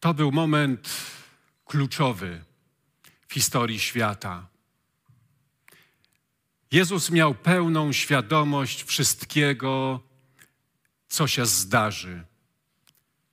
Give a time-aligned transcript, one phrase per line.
[0.00, 0.88] To był moment
[1.64, 2.44] kluczowy
[3.28, 4.46] w historii świata.
[6.72, 10.00] Jezus miał pełną świadomość wszystkiego,
[11.08, 12.24] co się zdarzy.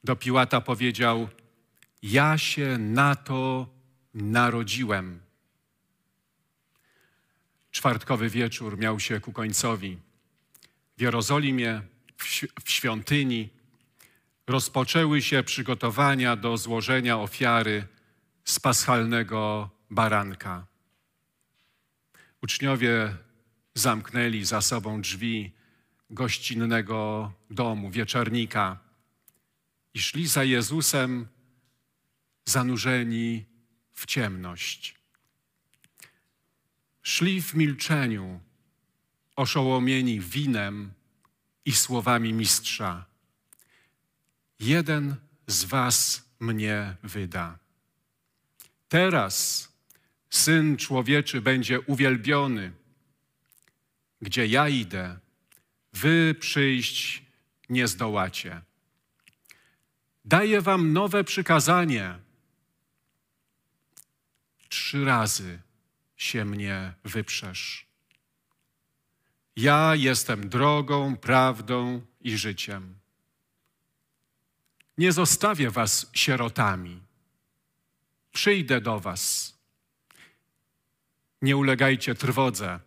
[0.04, 1.30] Do Piłata powiedział:
[2.02, 3.70] Ja się na to
[4.14, 5.20] narodziłem.
[7.72, 9.98] Czwartkowy wieczór miał się ku końcowi.
[10.98, 11.82] W Jerozolimie,
[12.66, 13.50] w świątyni,
[14.48, 17.88] rozpoczęły się przygotowania do złożenia ofiary
[18.44, 20.68] z paschalnego baranka.
[22.42, 23.16] Uczniowie
[23.74, 25.52] zamknęli za sobą drzwi
[26.10, 28.80] gościnnego domu, wieczornika
[29.94, 31.28] i szli za Jezusem
[32.46, 33.46] zanurzeni
[33.94, 34.96] w ciemność.
[37.02, 38.40] Szli w milczeniu,
[39.36, 40.94] oszołomieni winem
[41.66, 43.15] i słowami mistrza.
[44.60, 45.16] Jeden
[45.48, 47.60] z was mnie wyda.
[48.90, 49.68] Teraz
[50.30, 52.72] Syn Człowieczy będzie uwielbiony.
[54.22, 55.20] Gdzie ja idę,
[55.94, 57.24] wy przyjść
[57.70, 58.62] nie zdołacie.
[60.26, 62.20] Daję wam nowe przykazanie.
[64.70, 65.60] Trzy razy
[66.18, 67.86] się mnie wyprzesz.
[69.56, 72.96] Ja jestem drogą, prawdą i życiem.
[74.98, 77.02] Nie zostawię was sierotami.
[78.32, 79.54] Przyjdę do was.
[81.42, 82.80] Nie ulegajcie trwodze.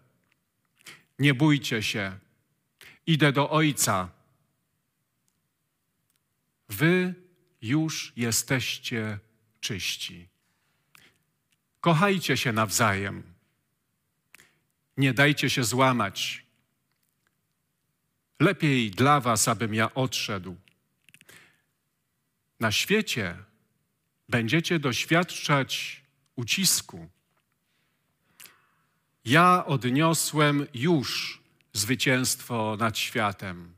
[1.18, 2.18] Nie bójcie się.
[3.06, 4.08] Idę do Ojca.
[6.68, 7.14] Wy
[7.62, 9.18] już jesteście
[9.60, 10.28] czyści.
[11.80, 13.22] Kochajcie się nawzajem.
[14.96, 16.44] Nie dajcie się złamać.
[18.40, 20.56] Lepiej dla was, abym ja odszedł.
[22.60, 23.36] Na świecie
[24.28, 26.02] będziecie doświadczać
[26.36, 27.08] ucisku.
[29.24, 31.40] Ja odniosłem już
[31.72, 33.74] zwycięstwo nad światem.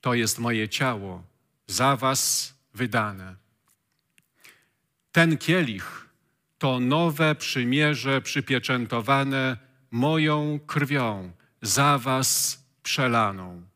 [0.00, 1.22] To jest moje ciało,
[1.66, 3.36] za was wydane.
[5.12, 6.08] Ten kielich
[6.58, 9.56] to nowe przymierze przypieczętowane
[9.90, 11.32] moją krwią,
[11.62, 13.71] za was przelaną.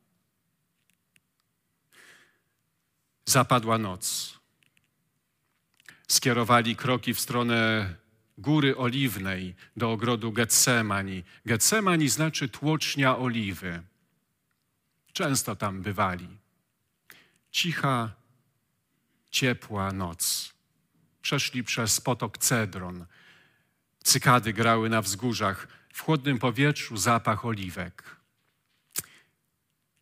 [3.28, 4.34] Zapadła noc.
[6.08, 7.94] Skierowali kroki w stronę
[8.38, 11.22] Góry Oliwnej do ogrodu Getsemani.
[11.46, 13.82] Getsemani znaczy tłocznia oliwy.
[15.12, 16.28] Często tam bywali.
[17.50, 18.12] Cicha,
[19.30, 20.54] ciepła noc.
[21.22, 23.06] Przeszli przez potok Cedron.
[24.04, 25.68] Cykady grały na wzgórzach.
[25.92, 28.16] W chłodnym powietrzu zapach oliwek.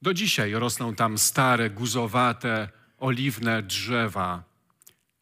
[0.03, 2.69] Do dzisiaj rosną tam stare, guzowate,
[3.05, 4.45] oliwne drzewa.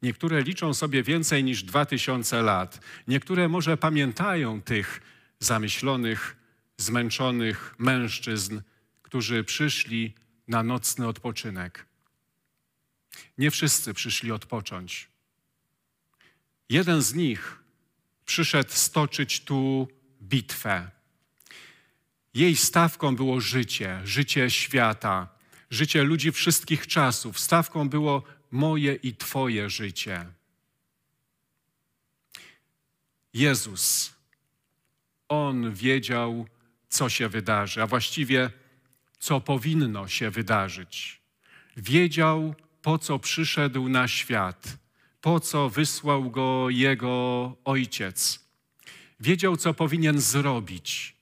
[0.03, 2.81] Niektóre liczą sobie więcej niż dwa tysiące lat.
[3.09, 5.01] Niektóre może pamiętają tych
[5.41, 6.37] zamyślonych,
[6.77, 8.61] zmęczonych mężczyzn,
[9.03, 10.15] którzy przyszli
[10.49, 11.87] na nocny odpoczynek.
[13.39, 15.09] Nie wszyscy przyszli odpocząć.
[16.69, 17.59] Jeden z nich
[18.25, 19.89] przyszedł stoczyć tu
[20.23, 20.91] bitwę.
[22.35, 25.29] Jej stawką było życie, życie świata,
[25.73, 27.41] życie ludzi wszystkich czasów.
[27.41, 30.27] Stawką było moje i Twoje życie.
[33.35, 34.15] Jezus,
[35.29, 36.47] On wiedział,
[36.89, 38.51] co się wydarzy, a właściwie
[39.19, 41.21] co powinno się wydarzyć.
[41.77, 44.79] Wiedział, po co przyszedł na świat,
[45.21, 48.45] po co wysłał go Jego Ojciec.
[49.21, 51.17] Wiedział, co powinien zrobić.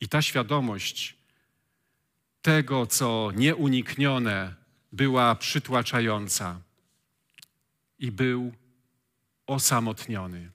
[0.00, 1.17] I ta świadomość
[2.42, 4.54] tego, co nieuniknione,
[4.92, 6.60] była przytłaczająca
[7.98, 8.52] i był
[9.46, 10.50] osamotniony.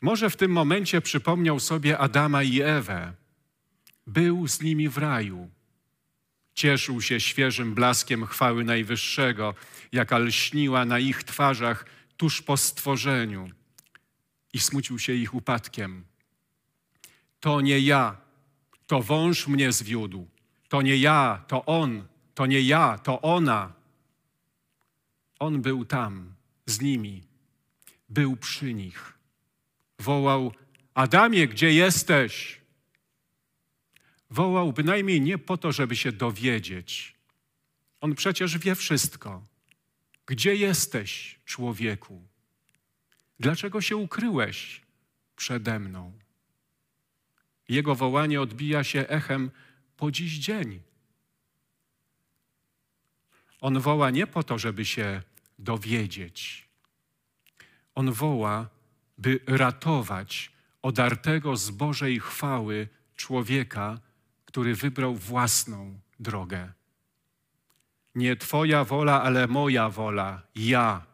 [0.00, 3.12] Może w tym momencie przypomniał sobie Adama i Ewę.
[4.06, 5.50] Był z nimi w raju.
[6.54, 9.54] Cieszył się świeżym blaskiem chwały Najwyższego,
[9.92, 11.86] jaka lśniła na ich twarzach
[12.16, 13.50] tuż po stworzeniu
[14.52, 16.04] i smucił się ich upadkiem.
[17.40, 18.16] To nie ja,
[18.90, 20.28] to wąż mnie zwiódł.
[20.68, 23.72] To nie ja, to on, to nie ja, to ona.
[25.38, 26.34] On był tam,
[26.66, 27.22] z nimi,
[28.08, 29.18] był przy nich.
[29.98, 30.52] Wołał:
[30.94, 32.60] Adamie, gdzie jesteś?
[34.30, 37.14] Wołał bynajmniej nie po to, żeby się dowiedzieć.
[38.00, 39.42] On przecież wie wszystko.
[40.26, 42.22] Gdzie jesteś, człowieku?
[43.40, 44.80] Dlaczego się ukryłeś
[45.36, 46.19] przede mną?
[47.70, 49.50] Jego wołanie odbija się echem
[49.96, 50.82] po dziś dzień.
[53.60, 55.22] On woła nie po to, żeby się
[55.58, 56.68] dowiedzieć.
[57.94, 58.68] On woła,
[59.18, 60.52] by ratować
[60.82, 64.00] odartego z Bożej chwały człowieka,
[64.44, 66.72] który wybrał własną drogę.
[68.14, 71.06] Nie Twoja wola, ale moja wola, ja.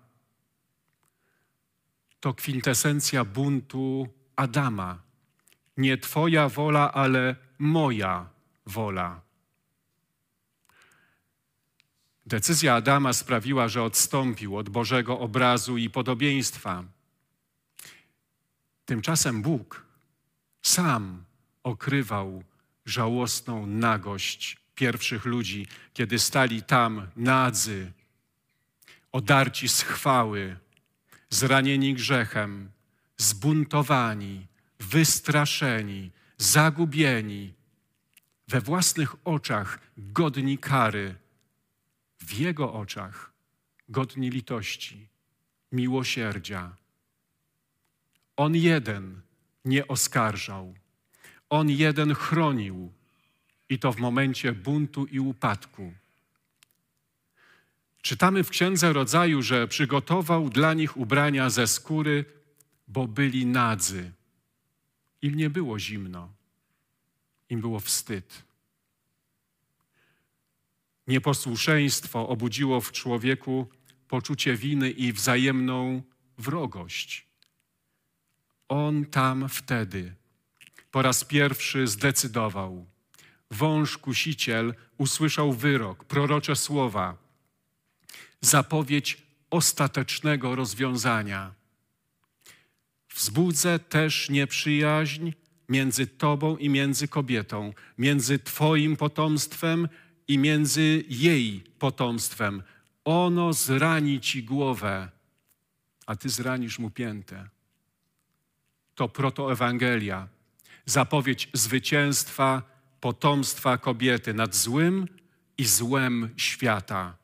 [2.20, 5.05] To kwintesencja buntu Adama.
[5.76, 8.28] Nie Twoja wola, ale moja
[8.66, 9.20] wola.
[12.26, 16.84] Decyzja Adama sprawiła, że odstąpił od Bożego obrazu i podobieństwa.
[18.86, 19.86] Tymczasem Bóg
[20.62, 21.24] sam
[21.62, 22.44] okrywał
[22.86, 27.92] żałosną nagość pierwszych ludzi, kiedy stali tam nadzy,
[29.12, 30.56] odarci z chwały,
[31.30, 32.70] zranieni grzechem,
[33.16, 34.46] zbuntowani,
[34.80, 37.54] wystraszeni, zagubieni,
[38.48, 41.14] we własnych oczach godni kary,
[42.20, 43.32] w Jego oczach
[43.88, 45.08] godni litości,
[45.72, 46.76] miłosierdzia.
[48.36, 49.20] On jeden
[49.64, 50.74] nie oskarżał,
[51.50, 52.92] on jeden chronił
[53.68, 55.92] i to w momencie buntu i upadku.
[58.02, 62.24] Czytamy w Księdze Rodzaju, że przygotował dla nich ubrania ze skóry,
[62.88, 64.12] bo byli nadzy.
[65.26, 66.34] Im nie było zimno,
[67.48, 68.44] im było wstyd.
[71.06, 73.66] Nieposłuszeństwo obudziło w człowieku
[74.08, 76.02] poczucie winy i wzajemną
[76.38, 77.26] wrogość.
[78.68, 80.14] On tam wtedy
[80.90, 82.86] po raz pierwszy zdecydował.
[83.50, 87.16] Wąż kusiciel usłyszał wyrok, prorocze słowa,
[88.40, 91.55] zapowiedź ostatecznego rozwiązania.
[93.16, 95.32] Wzbudzę też nieprzyjaźń
[95.68, 99.88] między Tobą i między kobietą, między Twoim potomstwem
[100.28, 102.62] i między jej potomstwem.
[103.04, 105.10] Ono zrani Ci głowę,
[106.06, 107.48] a Ty zranisz mu piętę.
[108.94, 110.28] To protoewangelia,
[110.86, 112.62] zapowiedź zwycięstwa
[113.00, 115.08] potomstwa kobiety nad złym
[115.58, 117.16] i złem świata.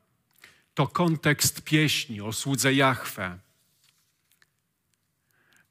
[0.73, 3.39] To kontekst pieśni o słudze Jahwe.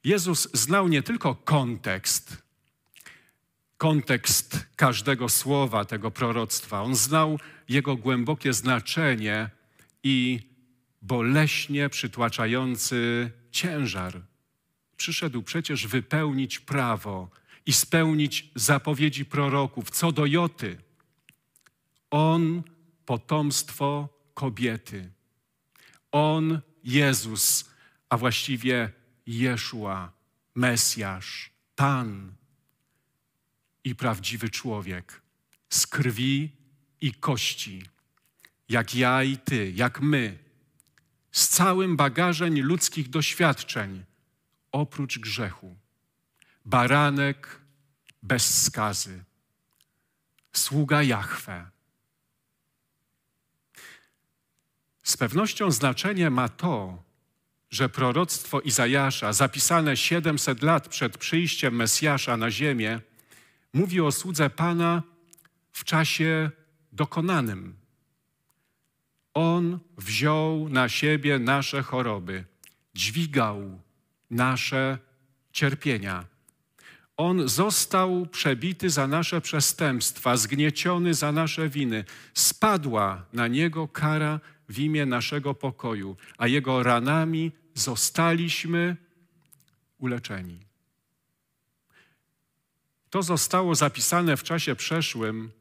[0.03, 2.43] Jezus znał nie tylko kontekst,
[3.77, 6.81] kontekst każdego słowa tego proroctwa.
[6.81, 7.39] On znał
[7.69, 9.49] jego głębokie znaczenie
[10.03, 10.39] i
[11.01, 14.21] boleśnie przytłaczający ciężar.
[14.97, 17.29] Przyszedł przecież wypełnić prawo
[17.65, 20.77] i spełnić zapowiedzi proroków co do Joty.
[22.09, 22.63] On
[23.05, 25.11] potomstwo kobiety.
[26.11, 27.69] On Jezus,
[28.09, 30.11] a właściwie Jeszua,
[30.55, 32.35] Mesjasz, Pan
[33.83, 35.21] i prawdziwy człowiek
[35.69, 36.51] z krwi
[37.01, 37.83] i kości,
[38.69, 40.39] jak ja i ty, jak my,
[41.31, 44.05] z całym bagażem ludzkich doświadczeń,
[44.71, 45.77] oprócz grzechu.
[46.65, 47.59] Baranek
[48.23, 49.23] bez skazy,
[50.53, 51.69] sługa Jahwe.
[55.03, 57.03] Z pewnością znaczenie ma to,
[57.73, 62.99] że proroctwo Izajasza, zapisane 700 lat przed przyjściem Mesjasza na ziemię,
[63.73, 65.03] mówi o słudze Pana
[65.71, 66.51] w czasie
[66.91, 67.75] dokonanym.
[69.33, 72.43] On wziął na siebie nasze choroby,
[72.95, 73.79] dźwigał
[74.31, 74.97] nasze
[75.51, 76.25] cierpienia.
[77.17, 82.05] On został przebity za nasze przestępstwa, zgnieciony za nasze winy.
[82.33, 88.97] Spadła na niego kara w imię naszego pokoju, a jego ranami zostaliśmy
[89.97, 90.59] uleczeni.
[93.09, 95.51] To zostało zapisane w czasie przeszłym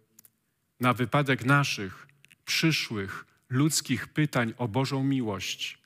[0.80, 2.06] na wypadek naszych
[2.44, 5.78] przyszłych ludzkich pytań o Bożą miłość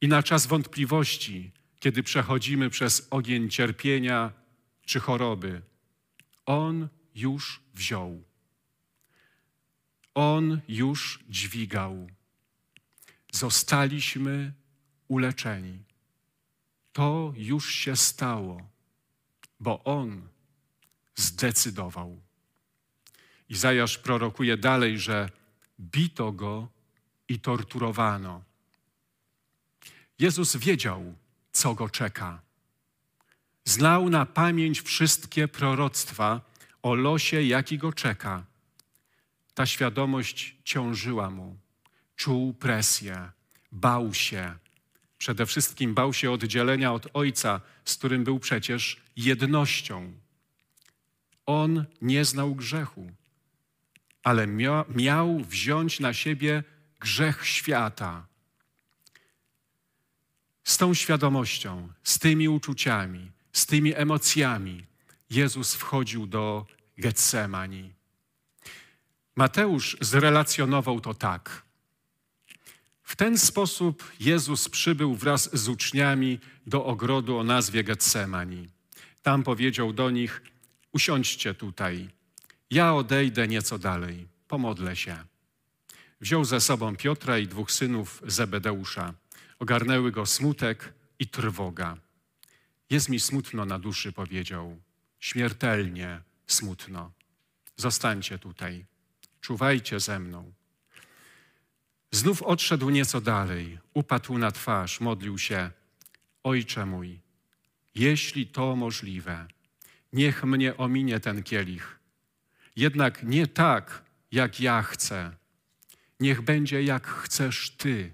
[0.00, 4.32] i na czas wątpliwości, kiedy przechodzimy przez ogień cierpienia
[4.86, 5.62] czy choroby.
[6.46, 8.24] On już wziął.
[10.14, 12.10] On już dźwigał.
[13.32, 14.52] Zostaliśmy
[15.12, 15.78] uleczeni.
[16.92, 18.72] To już się stało
[19.62, 20.28] bo On
[21.14, 22.20] zdecydował.
[23.48, 25.30] Izajasz prorokuje dalej, że
[25.80, 26.68] bito go
[27.28, 28.42] i torturowano.
[30.18, 31.14] Jezus wiedział,
[31.52, 32.40] co go czeka.
[33.64, 36.40] Znał na pamięć wszystkie proroctwa
[36.82, 38.44] o losie, jaki go czeka.
[39.54, 41.56] Ta świadomość ciążyła mu.
[42.16, 43.30] Czuł presję,
[43.72, 44.54] bał się,
[45.22, 50.12] Przede wszystkim bał się oddzielenia od Ojca, z którym był przecież jednością.
[51.46, 53.10] On nie znał grzechu.
[54.22, 56.64] ale mia miał wziąć na siebie
[57.00, 58.26] grzech świata.
[60.64, 64.86] Z tą świadomością, z tymi uczuciami, z tymi emocjami
[65.30, 66.66] Jezus wchodził do
[66.98, 67.92] Getsemani.
[69.36, 71.71] Mateusz zrelacjonował to tak.
[73.12, 78.68] W ten sposób Jezus przybył wraz z uczniami do ogrodu o nazwie Getsemani.
[79.22, 80.42] Tam powiedział do nich:
[80.92, 82.08] Usiądźcie tutaj,
[82.70, 85.16] ja odejdę nieco dalej, pomodlę się.
[86.20, 89.14] Wziął ze sobą Piotra i dwóch synów Zebedeusza.
[89.58, 91.96] Ogarnęły go smutek i trwoga.
[92.90, 94.80] Jest mi smutno na duszy, powiedział.
[95.20, 97.12] Śmiertelnie smutno.
[97.76, 98.86] Zostańcie tutaj,
[99.40, 100.52] czuwajcie ze mną.
[102.12, 105.70] Znów odszedł nieco dalej, upadł na twarz, modlił się:
[106.42, 107.20] Ojcze mój,
[107.94, 109.46] jeśli to możliwe,
[110.12, 111.98] niech mnie ominie ten kielich.
[112.76, 114.02] Jednak nie tak,
[114.32, 115.36] jak ja chcę.
[116.20, 118.12] Niech będzie jak chcesz Ty.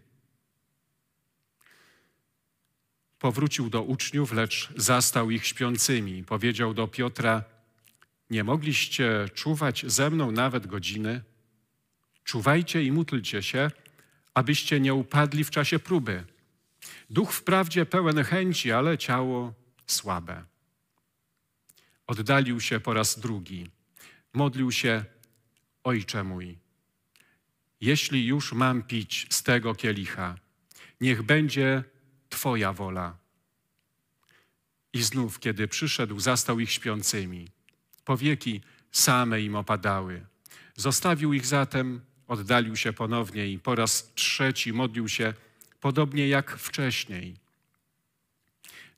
[3.19, 6.25] Powrócił do uczniów, lecz zastał ich śpiącymi.
[6.25, 7.45] Powiedział do Piotra:
[8.31, 11.23] Nie mogliście czuwać ze mną nawet godziny?
[12.25, 13.71] Czuwajcie i módlcie się,
[14.39, 16.25] abyście nie upadli w czasie próby.
[17.11, 19.55] Duch wprawdzie pełen chęci, ale ciało
[19.87, 20.45] słabe.
[22.07, 23.71] Oddalił się po raz drugi.
[24.33, 25.05] Modlił się,
[25.85, 26.59] Ojcze mój,
[27.81, 30.39] jeśli już mam pić z tego kielicha,
[31.01, 31.85] niech będzie
[32.29, 33.19] Twoja wola.
[34.93, 37.49] I znów, kiedy przyszedł, zastał ich śpiącymi.
[38.05, 38.61] Powieki
[38.93, 40.27] same im opadały.
[40.77, 45.35] Zostawił ich zatem, oddalił się ponownie i po raz trzeci modlił się
[45.81, 47.35] podobnie jak wcześniej.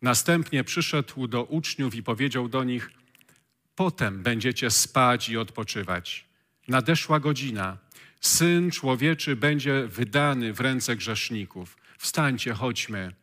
[0.02, 2.90] Następnie przyszedł do uczniów i powiedział do nich:
[3.74, 6.24] Potem będziecie spać i odpoczywać.
[6.68, 7.78] Nadeszła godzina.
[8.20, 11.76] Syn człowieczy będzie wydany w ręce grzeszników.
[11.98, 13.14] Wstańcie, chodźmy.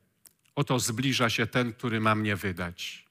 [0.56, 3.07] Oto zbliża się ten, który ma mnie wydać.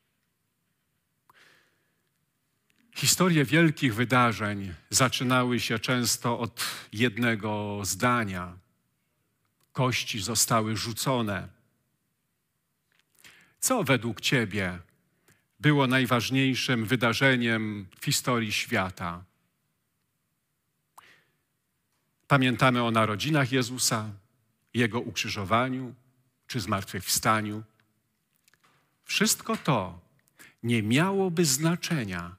[2.96, 8.58] Historie wielkich wydarzeń zaczynały się często od jednego zdania.
[9.72, 11.48] Kości zostały rzucone.
[13.60, 14.78] Co według Ciebie
[15.60, 19.24] było najważniejszym wydarzeniem w historii świata?
[22.28, 24.10] Pamiętamy o narodzinach Jezusa,
[24.74, 25.94] Jego ukrzyżowaniu
[26.46, 27.62] czy zmartwychwstaniu.
[29.04, 30.00] Wszystko to
[30.62, 32.36] nie miałoby znaczenia,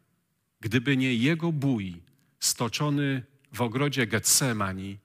[0.59, 2.01] gdyby nie Jego bój
[2.39, 3.23] stoczony
[3.53, 4.97] w ogrodzie Getsemani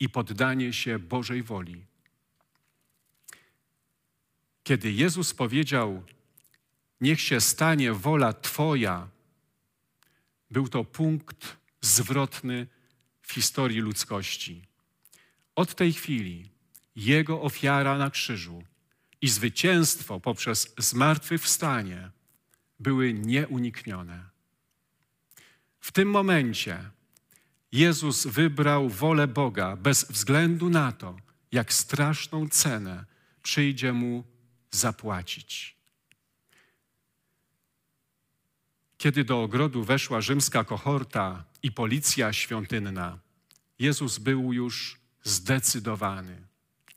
[0.00, 1.84] i poddanie się Bożej woli.
[4.62, 6.02] Kiedy Jezus powiedział:
[7.00, 9.08] Niech się stanie wola Twoja,
[10.50, 12.66] był to punkt zwrotny
[13.22, 14.66] w historii ludzkości.
[15.54, 16.50] Od tej chwili
[16.96, 18.62] Jego ofiara na krzyżu
[19.20, 22.10] i zwycięstwo poprzez zmartwychwstanie
[22.78, 24.29] były nieuniknione.
[25.80, 26.90] W tym momencie
[27.72, 31.16] Jezus wybrał wolę Boga bez względu na to,
[31.52, 33.04] jak straszną cenę
[33.42, 34.24] przyjdzie mu
[34.70, 35.76] zapłacić.
[38.98, 43.18] Kiedy do ogrodu weszła rzymska kohorta i policja świątynna,
[43.78, 46.46] Jezus był już zdecydowany,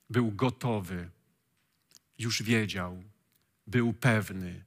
[0.10, 1.10] był gotowy,
[2.20, 3.04] już wiedział,
[3.68, 4.64] był pewny.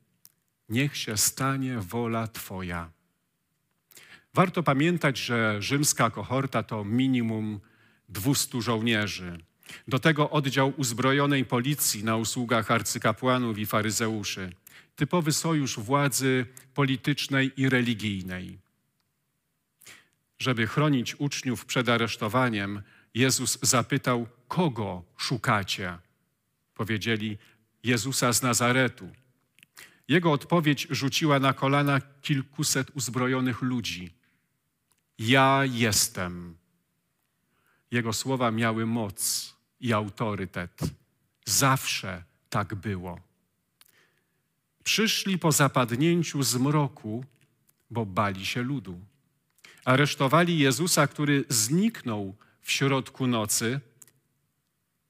[0.69, 2.96] Niech się stanie wola Twoja.
[4.37, 7.61] Warto pamiętać, że rzymska kohorta to minimum
[8.09, 9.39] 200 żołnierzy.
[9.89, 14.53] Do tego oddział uzbrojonej policji na usługach arcykapłanów i faryzeuszy.
[14.97, 18.59] Typowy sojusz władzy politycznej i religijnej.
[20.39, 22.83] Żeby chronić uczniów przed aresztowaniem,
[23.15, 25.99] Jezus zapytał, kogo szukacie?
[26.75, 27.39] Powiedzieli,
[27.85, 29.09] Jezusa z Nazaretu.
[30.09, 34.17] Jego odpowiedź rzuciła na kolana kilkuset uzbrojonych ludzi.
[35.19, 36.57] Ja jestem.
[37.91, 40.81] Jego słowa miały moc i autorytet.
[41.45, 43.21] Zawsze tak było.
[44.85, 47.25] Przyszli po zapadnięciu zmroku,
[47.91, 49.01] bo bali się ludu.
[49.85, 53.81] Aresztowali Jezusa, który zniknął w środku nocy.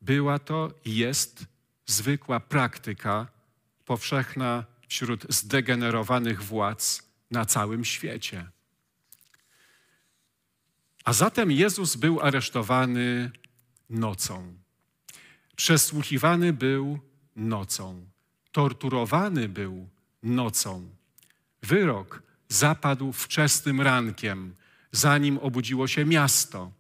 [0.01, 1.45] Była to i jest
[1.87, 3.27] zwykła praktyka
[3.85, 8.51] powszechna wśród zdegenerowanych władz na całym świecie.
[11.07, 13.31] A zatem Jezus był aresztowany
[13.91, 14.55] nocą.
[15.57, 16.99] Przesłuchiwany był
[17.37, 18.07] nocą.
[18.53, 19.89] Torturowany był
[20.23, 20.89] nocą.
[21.63, 24.55] Wyrok zapadł wczesnym rankiem,
[24.93, 26.73] zanim obudziło się miasto.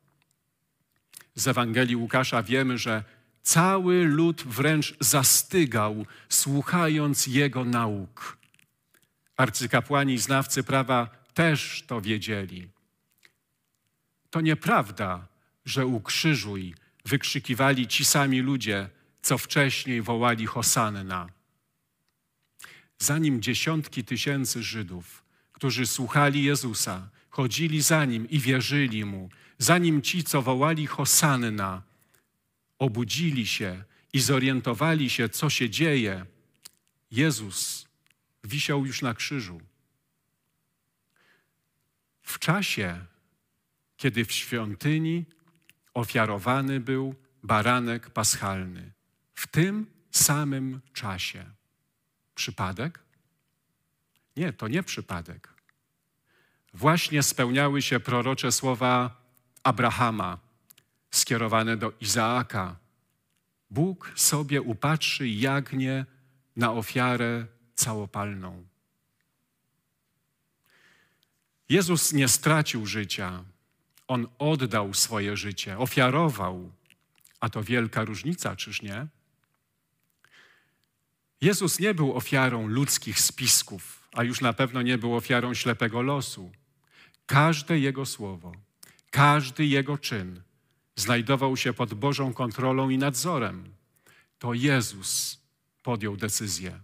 [1.34, 3.04] Z Ewangelii Łukasza wiemy, że
[3.42, 8.38] cały lud wręcz zastygał, słuchając jego nauk.
[9.36, 12.75] Arcykapłani i znawcy prawa też to wiedzieli.
[14.30, 15.28] To nieprawda,
[15.64, 18.88] że ukrzyżuj wykrzykiwali ci sami ludzie,
[19.22, 21.28] co wcześniej wołali Hosanna.
[22.98, 30.24] Zanim dziesiątki tysięcy Żydów, którzy słuchali Jezusa, chodzili za Nim i wierzyli Mu, zanim ci,
[30.24, 31.82] co wołali Hosanna,
[32.78, 36.26] obudzili się i zorientowali się, co się dzieje,
[37.10, 37.86] Jezus
[38.44, 39.60] wisiał już na krzyżu.
[42.22, 43.04] W czasie,
[43.96, 45.24] kiedy w świątyni
[45.94, 48.92] ofiarowany był baranek paschalny.
[49.34, 51.44] W tym samym czasie.
[52.34, 53.00] Przypadek?
[54.36, 55.48] Nie, to nie przypadek.
[56.74, 59.22] Właśnie spełniały się prorocze słowa
[59.62, 60.38] Abrahama
[61.10, 62.76] skierowane do Izaaka.
[63.70, 66.06] Bóg sobie upatrzy jagnię
[66.56, 68.66] na ofiarę całopalną.
[71.68, 73.44] Jezus nie stracił życia.
[74.08, 76.72] On oddał swoje życie, ofiarował.
[77.40, 79.06] A to wielka różnica, czyż nie?
[81.40, 86.52] Jezus nie był ofiarą ludzkich spisków, a już na pewno nie był ofiarą ślepego losu.
[87.26, 88.52] Każde Jego słowo,
[89.10, 90.42] każdy Jego czyn
[90.96, 93.74] znajdował się pod Bożą kontrolą i nadzorem.
[94.38, 95.40] To Jezus
[95.82, 96.80] podjął decyzję.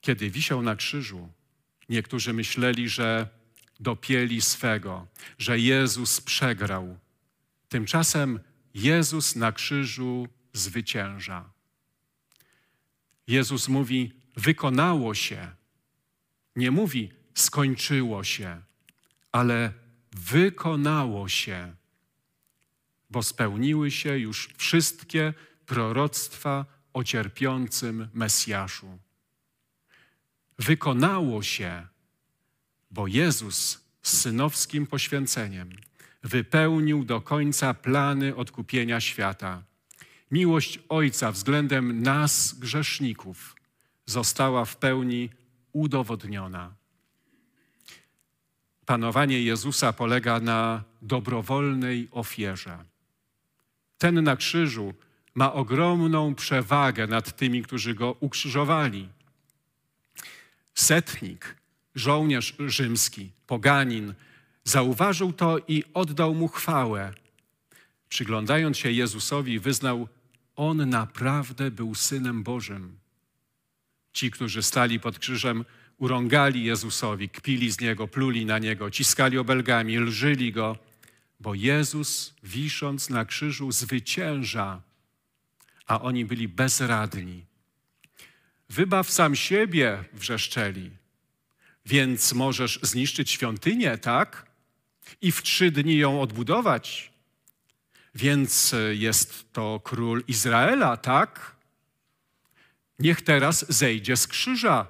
[0.00, 1.28] Kiedy wisiał na krzyżu,
[1.88, 3.37] niektórzy myśleli, że
[3.80, 5.06] dopieli swego,
[5.38, 6.98] że Jezus przegrał.
[7.68, 8.40] Tymczasem
[8.74, 11.50] Jezus na krzyżu zwycięża.
[13.26, 15.50] Jezus mówi: Wykonało się.
[16.56, 18.62] Nie mówi: Skończyło się,
[19.32, 19.72] ale
[20.12, 21.74] wykonało się,
[23.10, 25.34] bo spełniły się już wszystkie
[25.66, 28.98] proroctwa o cierpiącym Mesjaszu.
[30.58, 31.86] Wykonało się
[32.90, 35.70] bo Jezus z synowskim poświęceniem
[36.22, 39.62] wypełnił do końca plany odkupienia świata.
[40.30, 43.56] Miłość Ojca względem nas, grzeszników,
[44.06, 45.30] została w pełni
[45.72, 46.74] udowodniona.
[48.86, 52.78] Panowanie Jezusa polega na dobrowolnej ofierze.
[53.98, 54.94] Ten na krzyżu
[55.34, 59.08] ma ogromną przewagę nad tymi, którzy go ukrzyżowali.
[60.74, 61.57] Setnik
[61.98, 64.14] żołnierz rzymski, poganin,
[64.64, 67.12] zauważył to i oddał mu chwałę.
[68.08, 70.08] Przyglądając się Jezusowi, wyznał,
[70.56, 72.98] on naprawdę był synem Bożym.
[74.12, 75.64] Ci, którzy stali pod krzyżem,
[75.98, 80.76] urągali Jezusowi, kpili z niego, pluli na niego, ciskali obelgami, lżyli go,
[81.40, 84.82] bo Jezus, wisząc na krzyżu, zwycięża,
[85.86, 87.44] a oni byli bezradni.
[88.70, 90.90] Wybaw sam siebie, wrzeszczeli.
[91.88, 94.46] Więc możesz zniszczyć świątynię, tak?
[95.20, 97.12] I w trzy dni ją odbudować.
[98.14, 101.56] Więc jest to król Izraela, tak?
[102.98, 104.86] Niech teraz zejdzie z krzyża.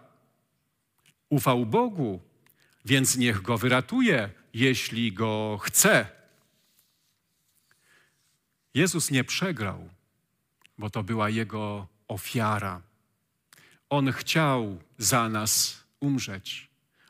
[1.28, 2.20] Ufał Bogu,
[2.84, 6.06] więc niech go wyratuje, jeśli go chce.
[8.74, 9.88] Jezus nie przegrał,
[10.78, 12.82] bo to była jego ofiara.
[13.88, 16.67] On chciał za nas umrzeć.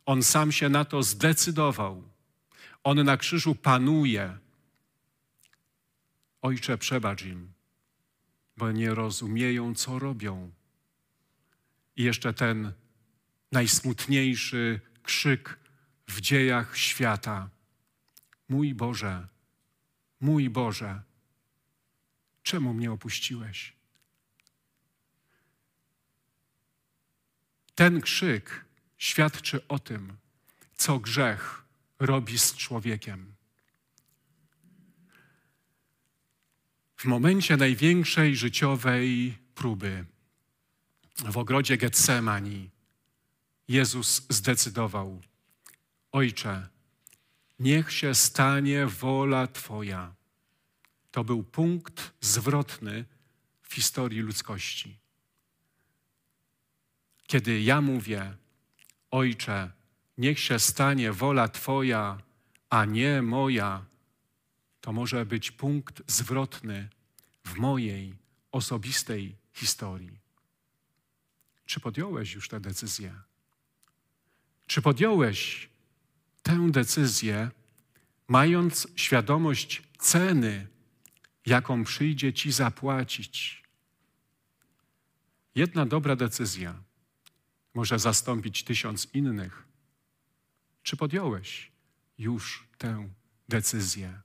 [0.09, 2.09] On sam się na to zdecydował.
[2.85, 4.38] On na krzyżu panuje.
[6.42, 7.53] Ojcze, przebacz im,
[8.57, 10.53] bo nie rozumieją, co robią.
[11.97, 12.73] I jeszcze ten
[13.53, 15.59] najsmutniejszy krzyk
[16.07, 17.51] w dziejach świata.
[18.49, 19.29] Mój Boże,
[20.21, 21.03] mój Boże,
[22.42, 23.73] czemu mnie opuściłeś?
[27.75, 28.67] Ten krzyk
[28.98, 30.16] świadczy o tym,
[30.76, 31.64] co grzech
[31.98, 33.34] robi z człowiekiem.
[36.96, 40.04] W momencie największej życiowej próby
[41.24, 42.70] w ogrodzie Getsemani
[43.68, 45.22] Jezus zdecydował:
[46.12, 46.68] Ojcze,
[47.58, 50.14] niech się stanie wola Twoja.
[51.11, 53.04] To był punkt zwrotny
[53.62, 54.98] w historii ludzkości.
[57.26, 58.37] Kiedy ja mówię,
[59.11, 59.71] Ojcze,
[60.18, 62.18] niech się stanie wola Twoja,
[62.71, 63.85] a nie moja,
[64.81, 66.88] to może być punkt zwrotny
[67.44, 68.14] w mojej
[68.53, 70.18] osobistej historii.
[71.66, 73.14] Czy podjąłeś już tę decyzję?
[74.66, 75.68] Czy podjąłeś
[76.42, 77.51] tę decyzję,
[78.29, 80.66] mając świadomość ceny,
[81.47, 83.62] jaką przyjdzie ci zapłacić.
[85.55, 86.88] Jedna dobra decyzja
[87.79, 89.64] może zastąpić tysiąc innych.
[90.83, 91.73] Czy podjąłeś
[92.19, 93.09] już tę
[93.49, 94.21] decyzję?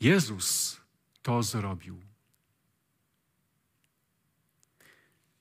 [0.00, 0.80] Jezus
[1.22, 2.02] to zrobił.